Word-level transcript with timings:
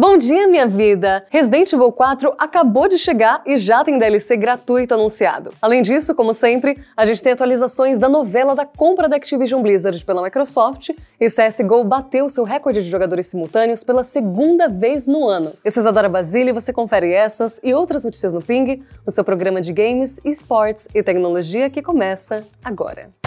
Bom 0.00 0.16
dia, 0.16 0.48
minha 0.48 0.66
vida! 0.66 1.26
Resident 1.28 1.70
Evil 1.70 1.92
4 1.92 2.32
acabou 2.38 2.88
de 2.88 2.98
chegar 2.98 3.42
e 3.44 3.58
já 3.58 3.84
tem 3.84 3.98
DLC 3.98 4.34
gratuito 4.34 4.94
anunciado. 4.94 5.50
Além 5.60 5.82
disso, 5.82 6.14
como 6.14 6.32
sempre, 6.32 6.78
a 6.96 7.04
gente 7.04 7.22
tem 7.22 7.34
atualizações 7.34 7.98
da 7.98 8.08
novela 8.08 8.54
da 8.54 8.64
compra 8.64 9.10
da 9.10 9.16
Activision 9.16 9.60
Blizzard 9.60 10.02
pela 10.06 10.22
Microsoft 10.22 10.88
e 11.20 11.26
CSGO 11.26 11.84
bateu 11.84 12.30
seu 12.30 12.44
recorde 12.44 12.82
de 12.82 12.88
jogadores 12.88 13.26
simultâneos 13.26 13.84
pela 13.84 14.02
segunda 14.02 14.70
vez 14.70 15.06
no 15.06 15.28
ano. 15.28 15.52
Eu 15.62 15.70
sou 15.70 15.82
Isadora 15.82 16.08
Basile 16.08 16.48
e 16.48 16.54
você 16.54 16.72
confere 16.72 17.12
essas 17.12 17.60
e 17.62 17.74
outras 17.74 18.02
notícias 18.02 18.32
no 18.32 18.40
Ping, 18.40 18.82
o 19.06 19.10
seu 19.10 19.22
programa 19.22 19.60
de 19.60 19.70
games, 19.70 20.18
esportes 20.24 20.88
e 20.94 21.02
tecnologia 21.02 21.68
que 21.68 21.82
começa 21.82 22.42
agora. 22.64 23.19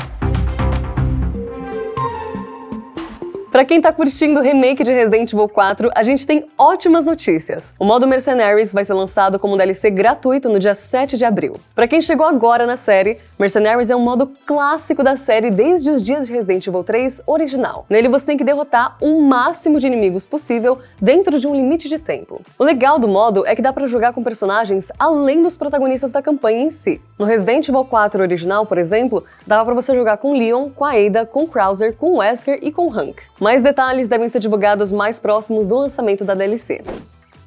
Para 3.54 3.64
quem 3.64 3.80
tá 3.80 3.94
curtindo 3.94 4.40
o 4.40 4.44
remake 4.44 4.84
de 4.84 4.92
Resident 4.92 5.32
Evil 5.32 5.48
4, 5.48 5.92
a 5.94 6.02
gente 6.02 6.26
tem 6.26 6.44
ótimas 6.58 7.06
notícias. 7.06 7.76
O 7.78 7.86
modo 7.86 8.08
Mercenaries 8.08 8.74
vai 8.74 8.84
ser 8.84 8.96
lançado 8.96 9.38
como 9.38 9.56
DLC 9.56 9.92
gratuito 9.92 10.50
no 10.50 10.58
dia 10.58 10.74
7 10.74 11.16
de 11.16 11.24
abril. 11.24 11.54
Para 11.76 11.88
quem 11.88 12.02
chegou 12.02 12.26
agora 12.26 12.66
na 12.66 12.76
série, 12.76 13.20
Mercenaries 13.38 13.92
é 13.92 13.96
um 13.96 14.00
modo 14.00 14.32
clássico 14.48 15.04
da 15.04 15.16
série 15.16 15.52
desde 15.52 15.92
os 15.92 16.02
dias 16.02 16.26
de 16.26 16.34
Resident 16.34 16.66
Evil 16.66 16.84
3 16.84 17.22
original. 17.28 17.86
Nele 17.88 18.10
você 18.10 18.26
tem 18.26 18.38
que 18.38 18.44
derrotar 18.44 18.98
o 19.00 19.22
máximo 19.22 19.80
de 19.80 19.86
inimigos 19.86 20.26
possível 20.26 20.80
dentro 21.00 21.38
de 21.38 21.48
um 21.48 21.56
limite 21.56 21.88
de 21.88 22.00
tempo. 22.00 22.42
O 22.58 22.64
legal 22.64 22.98
do 22.98 23.08
modo 23.08 23.46
é 23.46 23.56
que 23.56 23.62
dá 23.62 23.72
para 23.72 23.86
jogar 23.86 24.14
com 24.14 24.24
personagens 24.24 24.92
além 24.98 25.44
dos 25.44 25.58
protagonistas 25.58 26.12
da 26.12 26.24
campanha 26.24 26.64
em 26.64 26.72
si. 26.72 27.00
No 27.20 27.26
Resident 27.28 27.70
Evil 27.70 27.86
4 27.86 28.20
original, 28.20 28.66
por 28.66 28.80
exemplo, 28.80 29.24
dava 29.46 29.64
para 29.64 29.76
você 29.76 29.94
jogar 29.94 30.18
com 30.18 30.34
Leon, 30.34 30.72
com 30.72 30.84
a 30.84 30.94
Ada, 30.94 31.24
com 31.24 31.48
Krauser, 31.48 31.94
com 31.96 32.18
Wesker 32.18 32.58
e 32.60 32.72
com 32.72 32.92
Hank. 32.92 33.22
Mais 33.44 33.62
detalhes 33.62 34.08
devem 34.08 34.30
ser 34.30 34.40
divulgados 34.40 34.94
mais 34.94 35.20
próximos 35.20 35.68
do 35.68 35.76
lançamento 35.76 36.24
da 36.24 36.34
DLC. 36.34 36.82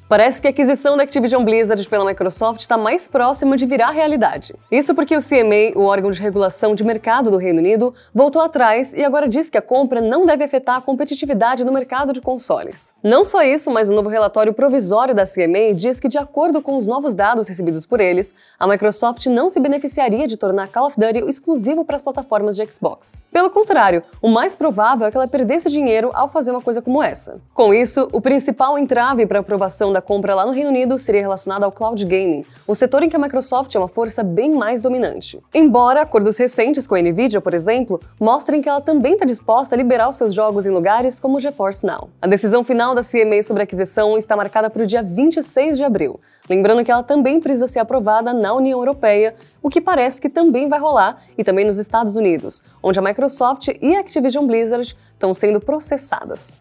Parece 0.09 0.41
que 0.41 0.47
a 0.47 0.51
aquisição 0.51 0.95
da 0.95 1.03
Activision 1.03 1.43
Blizzard 1.43 1.85
pela 1.89 2.05
Microsoft 2.05 2.61
está 2.61 2.77
mais 2.77 3.09
próxima 3.09 3.57
de 3.57 3.65
virar 3.65 3.91
realidade. 3.91 4.55
Isso 4.71 4.95
porque 4.95 5.13
o 5.17 5.19
CMA, 5.19 5.73
o 5.75 5.83
órgão 5.83 6.09
de 6.11 6.21
regulação 6.21 6.73
de 6.73 6.81
mercado 6.81 7.29
do 7.29 7.35
Reino 7.35 7.59
Unido, 7.59 7.93
voltou 8.13 8.41
atrás 8.41 8.93
e 8.93 9.03
agora 9.03 9.27
diz 9.27 9.49
que 9.49 9.57
a 9.57 9.61
compra 9.61 9.99
não 9.99 10.25
deve 10.25 10.45
afetar 10.45 10.77
a 10.77 10.81
competitividade 10.81 11.65
no 11.65 11.73
mercado 11.73 12.13
de 12.13 12.21
consoles. 12.21 12.95
Não 13.03 13.25
só 13.25 13.43
isso, 13.43 13.69
mas 13.69 13.89
o 13.89 13.91
um 13.91 13.95
novo 13.97 14.07
relatório 14.07 14.53
provisório 14.53 15.13
da 15.13 15.25
CMA 15.25 15.73
diz 15.75 15.99
que, 15.99 16.07
de 16.07 16.17
acordo 16.17 16.61
com 16.61 16.77
os 16.77 16.87
novos 16.87 17.13
dados 17.13 17.49
recebidos 17.49 17.85
por 17.85 17.99
eles, 17.99 18.33
a 18.57 18.65
Microsoft 18.65 19.25
não 19.25 19.49
se 19.49 19.59
beneficiaria 19.59 20.25
de 20.25 20.37
tornar 20.37 20.69
Call 20.69 20.87
of 20.87 20.97
Duty 20.97 21.27
exclusivo 21.27 21.83
para 21.83 21.97
as 21.97 22.01
plataformas 22.01 22.55
de 22.55 22.65
Xbox. 22.71 23.21
Pelo 23.29 23.49
contrário, 23.49 24.01
o 24.21 24.29
mais 24.29 24.55
provável 24.55 25.05
é 25.05 25.11
que 25.11 25.17
ela 25.17 25.27
perdesse 25.27 25.69
dinheiro 25.69 26.11
ao 26.13 26.29
fazer 26.29 26.51
uma 26.51 26.61
coisa 26.61 26.81
como 26.81 27.03
essa. 27.03 27.41
Com 27.53 27.73
isso, 27.73 28.07
o 28.13 28.21
principal 28.21 28.79
entrave 28.79 29.25
para 29.25 29.39
a 29.39 29.41
aprovação 29.41 29.96
da 29.97 30.01
compra 30.01 30.35
lá 30.35 30.45
no 30.45 30.51
Reino 30.51 30.69
Unido 30.69 30.97
seria 30.99 31.21
relacionada 31.21 31.65
ao 31.65 31.71
cloud 31.71 32.05
gaming, 32.05 32.45
o 32.67 32.75
setor 32.75 33.01
em 33.01 33.09
que 33.09 33.15
a 33.15 33.19
Microsoft 33.19 33.73
é 33.73 33.79
uma 33.79 33.87
força 33.87 34.23
bem 34.23 34.53
mais 34.53 34.79
dominante. 34.79 35.41
Embora 35.53 36.01
acordos 36.01 36.37
recentes 36.37 36.85
com 36.85 36.93
a 36.93 37.01
Nvidia, 37.01 37.41
por 37.41 37.53
exemplo, 37.53 37.99
mostrem 38.21 38.61
que 38.61 38.69
ela 38.69 38.79
também 38.79 39.13
está 39.13 39.25
disposta 39.25 39.73
a 39.73 39.77
liberar 39.77 40.07
os 40.07 40.15
seus 40.15 40.35
jogos 40.35 40.67
em 40.67 40.69
lugares 40.69 41.19
como 41.19 41.37
o 41.37 41.39
GeForce 41.39 41.83
Now. 41.83 42.09
A 42.21 42.27
decisão 42.27 42.63
final 42.63 42.93
da 42.93 43.01
CMA 43.01 43.41
sobre 43.41 43.63
a 43.63 43.65
aquisição 43.65 44.17
está 44.17 44.35
marcada 44.35 44.69
para 44.69 44.83
o 44.83 44.85
dia 44.85 45.01
26 45.01 45.77
de 45.77 45.83
abril, 45.83 46.19
lembrando 46.47 46.83
que 46.83 46.91
ela 46.91 47.01
também 47.01 47.39
precisa 47.39 47.65
ser 47.65 47.79
aprovada 47.79 48.33
na 48.33 48.53
União 48.53 48.77
Europeia, 48.77 49.33
o 49.63 49.69
que 49.69 49.81
parece 49.81 50.21
que 50.21 50.29
também 50.29 50.69
vai 50.69 50.79
rolar, 50.79 51.23
e 51.35 51.43
também 51.43 51.65
nos 51.65 51.79
Estados 51.79 52.15
Unidos, 52.15 52.63
onde 52.83 52.99
a 52.99 53.01
Microsoft 53.01 53.69
e 53.81 53.95
a 53.95 54.01
Activision 54.01 54.45
Blizzard 54.45 54.95
estão 55.15 55.33
sendo 55.33 55.59
processadas. 55.59 56.59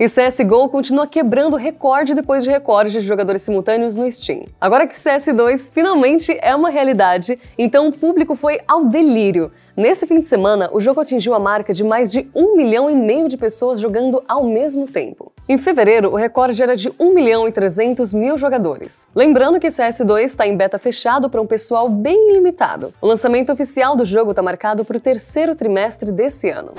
E 0.00 0.06
CSGO 0.08 0.68
continua 0.68 1.06
quebrando 1.06 1.56
recorde 1.56 2.14
depois 2.14 2.42
de 2.42 2.50
recorde 2.50 2.92
de 2.92 3.00
jogadores 3.00 3.42
simultâneos 3.42 3.96
no 3.96 4.10
Steam. 4.10 4.44
Agora 4.60 4.86
que 4.86 4.94
CS2 4.94 5.70
finalmente 5.72 6.36
é 6.40 6.54
uma 6.56 6.70
realidade, 6.70 7.38
então 7.58 7.88
o 7.88 7.92
público 7.92 8.34
foi 8.34 8.60
ao 8.66 8.86
delírio. 8.86 9.52
Nesse 9.76 10.06
fim 10.06 10.20
de 10.20 10.26
semana, 10.26 10.70
o 10.72 10.80
jogo 10.80 11.00
atingiu 11.00 11.34
a 11.34 11.38
marca 11.38 11.72
de 11.72 11.84
mais 11.84 12.10
de 12.10 12.28
um 12.34 12.56
milhão 12.56 12.90
e 12.90 12.94
meio 12.94 13.28
de 13.28 13.36
pessoas 13.36 13.80
jogando 13.80 14.22
ao 14.26 14.44
mesmo 14.44 14.86
tempo. 14.86 15.32
Em 15.48 15.58
fevereiro, 15.58 16.10
o 16.10 16.16
recorde 16.16 16.62
era 16.62 16.76
de 16.76 16.92
1 16.98 17.14
milhão 17.14 17.46
e 17.46 17.52
300 17.52 18.14
mil 18.14 18.38
jogadores. 18.38 19.08
Lembrando 19.14 19.60
que 19.60 19.68
CS2 19.68 20.24
está 20.24 20.46
em 20.46 20.56
beta 20.56 20.78
fechado 20.78 21.28
para 21.28 21.40
um 21.40 21.46
pessoal 21.46 21.88
bem 21.88 22.32
limitado. 22.32 22.92
O 23.00 23.06
lançamento 23.06 23.52
oficial 23.52 23.96
do 23.96 24.04
jogo 24.04 24.30
está 24.30 24.42
marcado 24.42 24.84
para 24.84 24.96
o 24.96 25.00
terceiro 25.00 25.54
trimestre 25.54 26.12
desse 26.12 26.48
ano. 26.48 26.72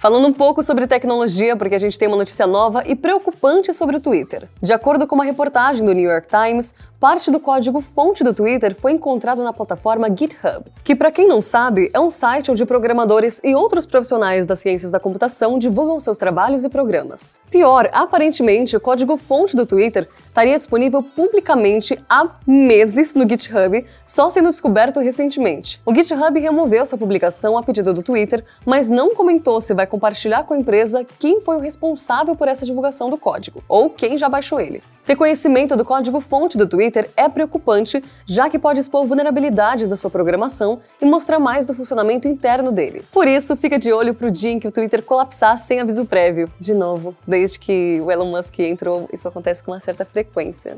Falando 0.00 0.26
um 0.26 0.32
pouco 0.32 0.62
sobre 0.62 0.86
tecnologia, 0.86 1.54
porque 1.54 1.74
a 1.74 1.78
gente 1.78 1.98
tem 1.98 2.08
uma 2.08 2.16
notícia 2.16 2.46
nova 2.46 2.82
e 2.86 2.96
preocupante 2.96 3.74
sobre 3.74 3.98
o 3.98 4.00
Twitter. 4.00 4.48
De 4.62 4.72
acordo 4.72 5.06
com 5.06 5.14
uma 5.14 5.26
reportagem 5.26 5.84
do 5.84 5.92
New 5.92 6.10
York 6.10 6.26
Times, 6.26 6.74
parte 7.00 7.30
do 7.30 7.40
código-fonte 7.40 8.22
do 8.22 8.34
Twitter 8.34 8.76
foi 8.78 8.92
encontrado 8.92 9.42
na 9.42 9.54
plataforma 9.54 10.14
GitHub, 10.14 10.66
que, 10.84 10.94
para 10.94 11.10
quem 11.10 11.26
não 11.26 11.40
sabe, 11.40 11.90
é 11.94 11.98
um 11.98 12.10
site 12.10 12.50
onde 12.50 12.66
programadores 12.66 13.40
e 13.42 13.54
outros 13.54 13.86
profissionais 13.86 14.46
das 14.46 14.60
ciências 14.60 14.92
da 14.92 15.00
computação 15.00 15.58
divulgam 15.58 15.98
seus 15.98 16.18
trabalhos 16.18 16.62
e 16.62 16.68
programas. 16.68 17.40
Pior, 17.50 17.88
aparentemente, 17.90 18.76
o 18.76 18.80
código-fonte 18.80 19.56
do 19.56 19.64
Twitter 19.64 20.10
estaria 20.26 20.54
disponível 20.54 21.02
publicamente 21.02 21.98
há 22.06 22.28
meses 22.46 23.14
no 23.14 23.26
GitHub, 23.26 23.82
só 24.04 24.28
sendo 24.28 24.50
descoberto 24.50 25.00
recentemente. 25.00 25.80
O 25.86 25.94
GitHub 25.94 26.38
removeu 26.38 26.82
essa 26.82 26.98
publicação 26.98 27.56
a 27.56 27.62
pedido 27.62 27.94
do 27.94 28.02
Twitter, 28.02 28.44
mas 28.66 28.90
não 28.90 29.14
comentou 29.14 29.58
se 29.62 29.72
vai 29.72 29.86
compartilhar 29.86 30.42
com 30.42 30.52
a 30.52 30.58
empresa 30.58 31.02
quem 31.18 31.40
foi 31.40 31.56
o 31.56 31.60
responsável 31.60 32.36
por 32.36 32.46
essa 32.46 32.66
divulgação 32.66 33.08
do 33.08 33.16
código, 33.16 33.64
ou 33.66 33.88
quem 33.88 34.18
já 34.18 34.28
baixou 34.28 34.60
ele. 34.60 34.82
Ter 35.06 35.16
conhecimento 35.16 35.74
do 35.74 35.84
código-fonte 35.84 36.58
do 36.58 36.68
Twitter 36.68 36.89
é 37.16 37.28
preocupante, 37.28 38.02
já 38.26 38.48
que 38.48 38.58
pode 38.58 38.80
expor 38.80 39.06
vulnerabilidades 39.06 39.90
da 39.90 39.96
sua 39.96 40.10
programação 40.10 40.80
e 41.00 41.04
mostrar 41.04 41.38
mais 41.38 41.66
do 41.66 41.74
funcionamento 41.74 42.28
interno 42.28 42.72
dele. 42.72 43.02
Por 43.12 43.26
isso, 43.26 43.56
fica 43.56 43.78
de 43.78 43.92
olho 43.92 44.14
pro 44.14 44.30
dia 44.30 44.50
em 44.50 44.58
que 44.58 44.68
o 44.68 44.72
Twitter 44.72 45.02
colapsar 45.02 45.58
sem 45.58 45.80
aviso 45.80 46.04
prévio. 46.04 46.50
De 46.58 46.74
novo, 46.74 47.14
desde 47.26 47.58
que 47.58 48.00
o 48.00 48.10
Elon 48.10 48.30
Musk 48.30 48.58
entrou, 48.60 49.08
isso 49.12 49.28
acontece 49.28 49.62
com 49.62 49.72
uma 49.72 49.80
certa 49.80 50.04
frequência. 50.04 50.76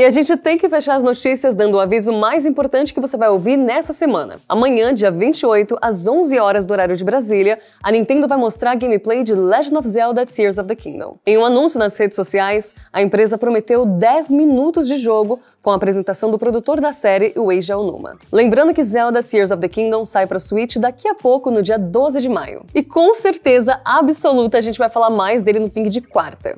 E 0.00 0.04
a 0.06 0.08
gente 0.08 0.34
tem 0.34 0.56
que 0.56 0.66
fechar 0.66 0.94
as 0.94 1.02
notícias 1.02 1.54
dando 1.54 1.74
o 1.74 1.78
aviso 1.78 2.10
mais 2.10 2.46
importante 2.46 2.94
que 2.94 3.00
você 3.02 3.18
vai 3.18 3.28
ouvir 3.28 3.58
nessa 3.58 3.92
semana. 3.92 4.36
Amanhã, 4.48 4.94
dia 4.94 5.10
28, 5.10 5.76
às 5.78 6.06
11 6.06 6.38
horas 6.38 6.64
do 6.64 6.72
horário 6.72 6.96
de 6.96 7.04
Brasília, 7.04 7.58
a 7.82 7.92
Nintendo 7.92 8.26
vai 8.26 8.38
mostrar 8.38 8.74
gameplay 8.76 9.22
de 9.22 9.34
Legend 9.34 9.76
of 9.76 9.86
Zelda 9.86 10.24
Tears 10.24 10.56
of 10.56 10.66
the 10.66 10.74
Kingdom. 10.74 11.18
Em 11.26 11.36
um 11.36 11.44
anúncio 11.44 11.78
nas 11.78 11.98
redes 11.98 12.16
sociais, 12.16 12.74
a 12.90 13.02
empresa 13.02 13.36
prometeu 13.36 13.84
10 13.84 14.30
minutos 14.30 14.88
de 14.88 14.96
jogo 14.96 15.38
com 15.62 15.70
a 15.70 15.74
apresentação 15.74 16.30
do 16.30 16.38
produtor 16.38 16.80
da 16.80 16.94
série, 16.94 17.34
o 17.36 17.52
Eiji 17.52 17.70
Aonuma. 17.70 18.16
Lembrando 18.32 18.72
que 18.72 18.82
Zelda 18.82 19.22
Tears 19.22 19.50
of 19.50 19.60
the 19.60 19.68
Kingdom 19.68 20.06
sai 20.06 20.26
para 20.26 20.38
Switch 20.38 20.76
daqui 20.78 21.08
a 21.08 21.14
pouco, 21.14 21.50
no 21.50 21.60
dia 21.60 21.78
12 21.78 22.22
de 22.22 22.28
maio. 22.30 22.64
E 22.74 22.82
com 22.82 23.12
certeza 23.12 23.82
absoluta 23.84 24.56
a 24.56 24.62
gente 24.62 24.78
vai 24.78 24.88
falar 24.88 25.10
mais 25.10 25.42
dele 25.42 25.58
no 25.58 25.68
Ping 25.68 25.90
de 25.90 26.00
quarta. 26.00 26.56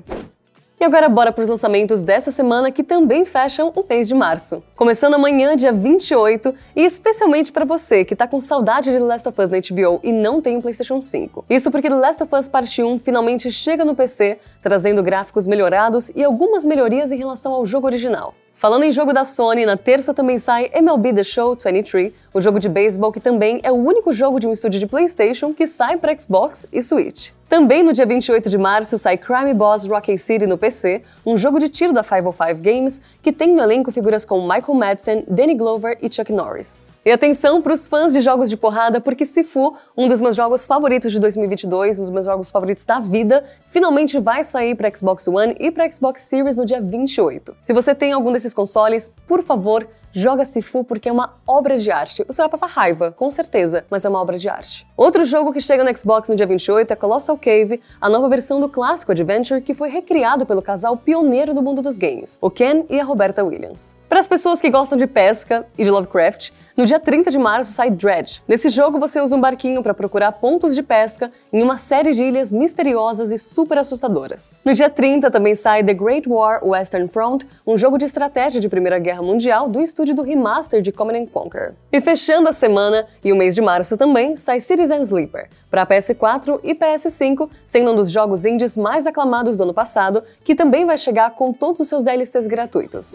E 0.83 0.85
agora 0.85 1.09
bora 1.09 1.31
para 1.31 1.45
os 1.45 1.49
lançamentos 1.49 2.03
dessa 2.03 2.33
semana 2.33 2.73
que 2.73 2.83
também 2.83 3.25
fecham 3.25 3.73
o 3.73 3.85
mês 3.89 4.09
de 4.09 4.17
março. 4.17 4.61
Começando 4.75 5.15
amanhã, 5.15 5.55
dia 5.55 5.73
28, 5.73 6.53
e 6.75 6.85
especialmente 6.85 7.53
para 7.53 7.65
você 7.65 8.05
que 8.05 8.17
tá 8.17 8.27
com 8.27 8.41
saudade 8.41 8.91
de 8.91 8.99
The 8.99 9.05
Last 9.05 9.29
of 9.29 9.41
Us 9.41 9.49
na 9.49 9.59
HBO 9.59 10.01
e 10.03 10.13
não 10.13 10.43
tem 10.43 10.57
um 10.57 10.61
PlayStation 10.61 11.01
5. 11.01 11.45
Isso 11.49 11.71
porque 11.71 11.89
The 11.89 11.95
Last 11.95 12.21
of 12.25 12.35
Us 12.35 12.49
Parte 12.49 12.83
1 12.83 12.99
finalmente 12.99 13.49
chega 13.49 13.85
no 13.85 13.95
PC, 13.95 14.41
trazendo 14.61 15.05
gráficos 15.05 15.47
melhorados 15.47 16.11
e 16.17 16.25
algumas 16.25 16.67
melhorias 16.67 17.13
em 17.13 17.17
relação 17.17 17.53
ao 17.53 17.65
jogo 17.65 17.87
original. 17.87 18.35
Falando 18.55 18.85
em 18.85 18.93
jogo 18.93 19.13
da 19.13 19.25
Sony, 19.25 19.67
na 19.67 19.77
terça 19.77 20.15
também 20.15 20.39
sai 20.39 20.71
MLB 20.73 21.13
The 21.15 21.23
Show 21.25 21.57
23, 21.57 22.13
o 22.33 22.41
jogo 22.41 22.61
de 22.61 22.69
beisebol 22.69 23.11
que 23.11 23.21
também 23.21 23.61
é 23.63 23.73
o 23.73 23.77
único 23.77 24.13
jogo 24.13 24.39
de 24.39 24.47
um 24.47 24.53
estúdio 24.53 24.79
de 24.79 24.87
PlayStation 24.87 25.53
que 25.53 25.67
sai 25.67 25.97
para 25.97 26.17
Xbox 26.17 26.67
e 26.73 26.83
Switch. 26.83 27.33
Também 27.53 27.83
no 27.83 27.93
dia 27.93 28.07
28 28.07 28.49
de 28.49 28.57
março 28.57 28.97
sai 28.97 29.19
Crime 29.19 29.53
Boss 29.53 29.85
Rocky 29.85 30.17
City 30.17 30.47
no 30.47 30.57
PC, 30.57 31.03
um 31.27 31.37
jogo 31.37 31.59
de 31.59 31.69
tiro 31.69 31.93
da 31.93 32.03
505 32.03 32.63
Games 32.63 33.03
que 33.21 33.31
tem 33.31 33.55
no 33.55 33.61
elenco 33.61 33.93
figuras 33.93 34.25
como 34.25 34.41
Michael 34.41 34.73
Madsen, 34.73 35.25
Danny 35.29 35.55
Glover 35.55 35.99
e 36.01 36.11
Chuck 36.11 36.33
Norris. 36.33 36.91
E 37.05 37.11
atenção 37.11 37.61
para 37.61 37.75
os 37.75 37.87
fãs 37.87 38.15
de 38.15 38.23
jogos 38.23 38.49
de 38.49 38.57
porrada, 38.57 39.03
porque 39.03 39.27
Sifu, 39.27 39.75
um 39.95 40.09
dos 40.09 40.23
meus 40.23 40.35
jogos 40.35 40.65
favoritos 40.65 41.13
de 41.13 41.19
2022, 41.19 41.99
um 41.99 42.05
dos 42.05 42.11
meus 42.11 42.25
jogos 42.25 42.51
favoritos 42.51 42.87
da 42.87 43.01
vida, 43.01 43.45
finalmente 43.67 44.19
vai 44.19 44.45
sair 44.45 44.75
para 44.75 44.91
Xbox 44.97 45.29
One 45.29 45.55
e 45.61 45.71
para 45.71 45.91
Xbox 45.93 46.23
Series 46.23 46.57
no 46.57 46.65
dia 46.65 46.81
28. 46.81 47.55
Se 47.61 47.75
você 47.75 47.95
tem 47.95 48.13
algum 48.13 48.33
desses 48.43 48.55
consoles, 48.55 49.15
por 49.27 49.43
favor, 49.43 49.89
joga 50.13 50.45
Sifu 50.45 50.85
porque 50.85 51.09
é 51.09 51.13
uma 51.13 51.35
obra 51.47 51.77
de 51.77 51.91
arte. 51.91 52.25
Você 52.27 52.43
vai 52.43 52.49
passar 52.49 52.67
raiva, 52.67 53.11
com 53.11 53.31
certeza, 53.31 53.85
mas 53.91 54.05
é 54.05 54.09
uma 54.09 54.21
obra 54.21 54.37
de 54.37 54.49
arte. 54.49 54.87
Outro 54.97 55.25
jogo 55.25 55.53
que 55.53 55.61
chega 55.61 55.83
no 55.83 55.97
Xbox 55.97 56.29
no 56.29 56.37
dia 56.37 56.47
28 56.47 56.93
é 56.93 56.97
Colossal 56.97 57.37
Cave, 57.39 57.81
a 58.01 58.09
nova 58.09 58.29
versão 58.29 58.61
do 58.61 58.69
clássico 58.69 59.13
Adventure 59.13 59.61
que 59.63 59.75
foi 59.75 59.89
recriado 59.89 60.45
pelo 60.45 60.63
casal 60.63 60.97
pioneiro 60.97 61.55
do 61.55 61.63
mundo 61.63 61.83
dos 61.83 61.97
games, 61.97 62.39
o 62.41 62.51
Ken 62.51 62.85
e 62.91 63.01
a 63.01 63.05
Roberta 63.05 63.43
Williams. 63.43 63.97
Para 64.09 64.21
as 64.21 64.29
pessoas 64.29 64.61
que 64.61 64.69
gostam 64.69 64.99
de 64.99 65.07
pesca 65.07 65.67
e 65.79 65.85
de 65.85 65.91
Lovecraft, 65.91 66.51
no 66.77 66.85
dia 66.85 67.01
30 67.01 67.31
de 67.31 67.39
março 67.39 67.73
sai 67.73 67.91
Dredge. 67.91 68.43
Nesse 68.47 68.69
jogo 68.69 68.99
você 68.99 69.21
usa 69.21 69.35
um 69.35 69.41
barquinho 69.41 69.83
para 69.83 69.95
procurar 69.95 70.33
pontos 70.33 70.75
de 70.75 70.83
pesca 70.83 71.33
em 71.51 71.63
uma 71.63 71.79
série 71.79 72.13
de 72.13 72.23
ilhas 72.23 72.53
misteriosas 72.53 73.33
e 73.33 73.39
super 73.39 73.79
assustadoras. 73.79 74.61
No 74.65 74.75
dia 74.75 74.91
30 74.91 75.31
também 75.31 75.55
sai 75.55 75.83
The 75.83 75.95
Great 75.95 76.29
War 76.29 76.63
Western 76.63 77.09
Front, 77.09 77.45
um 77.67 77.77
jogo 77.77 77.97
de 77.97 78.05
estratégia 78.05 78.61
de 78.61 78.69
Primeira 78.69 78.99
Guerra 78.99 79.23
Mundial 79.23 79.69
do 79.69 79.81
estúdio 79.81 80.02
do 80.13 80.23
remaster 80.23 80.83
de 80.83 80.91
Command 80.91 81.27
Conquer. 81.27 81.75
E 81.93 82.01
fechando 82.01 82.49
a 82.49 82.53
semana 82.53 83.07
e 83.23 83.33
o 83.33 83.37
mês 83.37 83.55
de 83.55 83.61
março 83.61 83.97
também 83.97 84.37
sai 84.37 84.59
Citizen 84.59 85.03
Sleeper 85.03 85.49
para 85.71 85.87
PS4 85.87 86.59
e 86.65 86.75
PS5, 86.75 87.49
sendo 87.65 87.93
um 87.93 87.97
dos 87.97 88.11
jogos 88.11 88.45
indies 88.45 88.77
mais 88.77 89.07
aclamados 89.07 89.57
do 89.59 89.63
ano 89.63 89.75
passado, 89.75 90.25
que 90.43 90.57
também 90.57 90.85
vai 90.85 90.99
chegar 90.99 91.31
com 91.37 91.53
todos 91.53 91.81
os 91.81 91.89
seus 91.89 92.03
DLCs 92.03 92.49
gratuitos. 92.49 93.15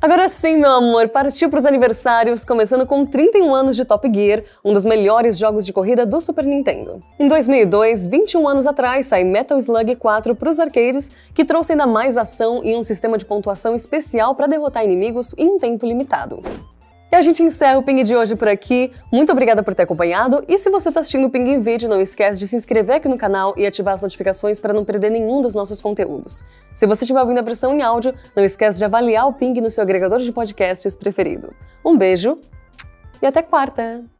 Agora 0.00 0.28
sim, 0.28 0.56
meu 0.56 0.70
amor, 0.70 1.08
partiu 1.08 1.48
para 1.48 1.58
os 1.58 1.64
aniversários, 1.64 2.44
começando 2.44 2.86
com 2.86 3.06
31 3.06 3.54
anos 3.54 3.74
de 3.74 3.86
Top 3.86 4.06
Gear, 4.12 4.42
um 4.62 4.72
dos 4.72 4.84
melhores 4.84 5.38
jogos 5.38 5.64
de 5.64 5.72
corrida 5.72 6.04
do 6.04 6.20
Super 6.20 6.44
Nintendo. 6.44 7.02
Em 7.18 7.26
2002, 7.26 8.06
21 8.06 8.46
anos 8.46 8.66
atrás, 8.66 9.06
sai 9.06 9.24
Metal 9.24 9.56
Slug 9.56 9.96
4 9.96 10.34
para 10.34 10.50
os 10.50 10.60
arcades, 10.60 11.10
que 11.32 11.44
trouxe 11.44 11.72
ainda 11.72 11.86
mais 11.86 12.18
ação 12.18 12.62
e 12.62 12.76
um 12.76 12.82
sistema 12.82 13.16
de 13.16 13.24
pontuação 13.24 13.74
especial 13.74 14.34
para 14.34 14.46
derrotar 14.46 14.84
inimigos 14.84 15.34
em 15.38 15.48
um 15.48 15.58
tempo 15.58 15.86
limitado. 15.86 16.42
E 17.14 17.16
a 17.16 17.22
gente 17.22 17.44
encerra 17.44 17.78
o 17.78 17.82
Ping 17.84 18.02
de 18.02 18.16
hoje 18.16 18.34
por 18.34 18.48
aqui. 18.48 18.90
Muito 19.12 19.30
obrigada 19.30 19.62
por 19.62 19.72
ter 19.72 19.84
acompanhado. 19.84 20.44
E 20.48 20.58
se 20.58 20.68
você 20.68 20.88
está 20.88 20.98
assistindo 20.98 21.28
o 21.28 21.30
Ping 21.30 21.48
em 21.48 21.60
vídeo, 21.60 21.88
não 21.88 22.00
esquece 22.00 22.40
de 22.40 22.48
se 22.48 22.56
inscrever 22.56 22.96
aqui 22.96 23.06
no 23.06 23.16
canal 23.16 23.54
e 23.56 23.64
ativar 23.64 23.94
as 23.94 24.02
notificações 24.02 24.58
para 24.58 24.72
não 24.72 24.84
perder 24.84 25.10
nenhum 25.10 25.40
dos 25.40 25.54
nossos 25.54 25.80
conteúdos. 25.80 26.42
Se 26.74 26.88
você 26.88 27.04
estiver 27.04 27.20
ouvindo 27.20 27.38
a 27.38 27.42
versão 27.42 27.72
em 27.72 27.82
áudio, 27.82 28.12
não 28.34 28.42
esquece 28.42 28.80
de 28.80 28.84
avaliar 28.84 29.28
o 29.28 29.32
Ping 29.32 29.60
no 29.60 29.70
seu 29.70 29.82
agregador 29.82 30.18
de 30.18 30.32
podcasts 30.32 30.96
preferido. 30.96 31.54
Um 31.84 31.96
beijo 31.96 32.36
e 33.22 33.26
até 33.26 33.42
quarta! 33.42 34.13